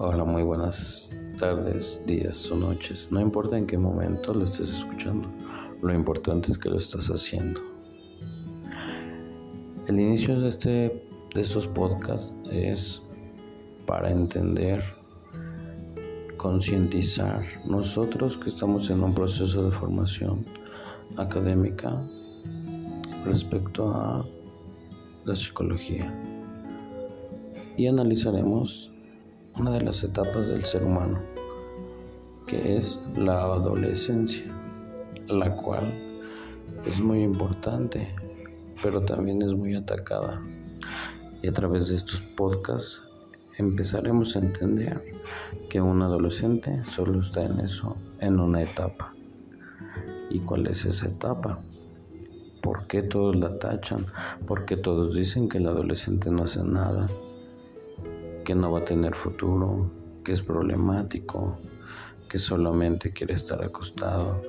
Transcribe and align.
Hola, 0.00 0.22
muy 0.22 0.44
buenas 0.44 1.10
tardes, 1.40 2.04
días 2.06 2.48
o 2.52 2.56
noches. 2.56 3.10
No 3.10 3.20
importa 3.20 3.58
en 3.58 3.66
qué 3.66 3.76
momento 3.76 4.32
lo 4.32 4.44
estés 4.44 4.72
escuchando, 4.72 5.28
lo 5.82 5.92
importante 5.92 6.52
es 6.52 6.58
que 6.58 6.70
lo 6.70 6.76
estás 6.76 7.08
haciendo. 7.08 7.60
El 9.88 9.98
inicio 9.98 10.38
de, 10.38 10.50
este, 10.50 11.04
de 11.34 11.40
estos 11.40 11.66
podcasts 11.66 12.36
es 12.48 13.02
para 13.86 14.08
entender, 14.08 14.84
concientizar 16.36 17.42
nosotros 17.64 18.36
que 18.36 18.50
estamos 18.50 18.90
en 18.90 19.02
un 19.02 19.12
proceso 19.12 19.64
de 19.64 19.72
formación 19.72 20.44
académica 21.16 22.00
respecto 23.24 23.90
a 23.90 24.24
la 25.24 25.34
psicología 25.34 26.14
y 27.76 27.88
analizaremos 27.88 28.92
una 29.58 29.72
de 29.72 29.80
las 29.80 30.04
etapas 30.04 30.48
del 30.48 30.64
ser 30.64 30.84
humano, 30.84 31.18
que 32.46 32.76
es 32.76 32.98
la 33.16 33.42
adolescencia, 33.42 34.46
la 35.26 35.54
cual 35.56 35.92
es 36.86 37.00
muy 37.00 37.22
importante, 37.22 38.14
pero 38.82 39.02
también 39.02 39.42
es 39.42 39.54
muy 39.54 39.74
atacada. 39.74 40.40
Y 41.42 41.48
a 41.48 41.52
través 41.52 41.88
de 41.88 41.96
estos 41.96 42.22
podcasts 42.22 43.02
empezaremos 43.58 44.36
a 44.36 44.40
entender 44.40 45.02
que 45.68 45.80
un 45.80 46.02
adolescente 46.02 46.82
solo 46.84 47.20
está 47.20 47.44
en 47.44 47.58
eso, 47.60 47.96
en 48.20 48.38
una 48.38 48.62
etapa. 48.62 49.12
¿Y 50.30 50.40
cuál 50.40 50.68
es 50.68 50.84
esa 50.84 51.08
etapa? 51.08 51.58
¿Por 52.62 52.86
qué 52.86 53.02
todos 53.02 53.34
la 53.34 53.58
tachan? 53.58 54.06
¿Por 54.46 54.64
qué 54.64 54.76
todos 54.76 55.14
dicen 55.14 55.48
que 55.48 55.58
el 55.58 55.66
adolescente 55.66 56.30
no 56.30 56.44
hace 56.44 56.62
nada? 56.62 57.08
Que 58.48 58.54
no 58.54 58.72
va 58.72 58.78
a 58.78 58.84
tener 58.86 59.14
futuro, 59.14 59.90
que 60.24 60.32
es 60.32 60.40
problemático, 60.40 61.58
que 62.30 62.38
solamente 62.38 63.12
quiere 63.12 63.34
estar 63.34 63.62
acostado, 63.62 64.40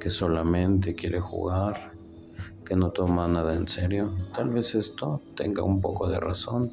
que 0.00 0.08
solamente 0.08 0.94
quiere 0.94 1.20
jugar, 1.20 1.92
que 2.64 2.74
no 2.74 2.92
toma 2.92 3.28
nada 3.28 3.54
en 3.54 3.68
serio. 3.68 4.10
Tal 4.34 4.48
vez 4.48 4.74
esto 4.74 5.20
tenga 5.34 5.62
un 5.62 5.82
poco 5.82 6.08
de 6.08 6.18
razón. 6.18 6.72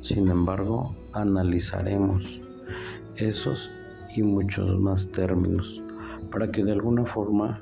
Sin 0.00 0.28
embargo, 0.28 0.96
analizaremos 1.12 2.40
esos 3.16 3.70
y 4.16 4.22
muchos 4.22 4.80
más 4.80 5.12
términos 5.12 5.82
para 6.30 6.50
que 6.50 6.64
de 6.64 6.72
alguna 6.72 7.04
forma 7.04 7.60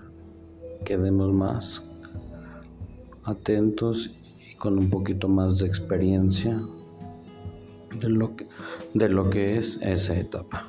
quedemos 0.85 1.33
más 1.33 1.85
atentos 3.25 4.15
y 4.49 4.55
con 4.55 4.79
un 4.79 4.89
poquito 4.89 5.27
más 5.27 5.59
de 5.59 5.67
experiencia 5.67 6.63
de 8.03 8.09
lo 8.09 8.37
que, 8.37 8.47
de 8.95 9.09
lo 9.09 9.31
que 9.31 9.57
es 9.57 9.79
esa 9.81 10.15
etapa. 10.15 10.63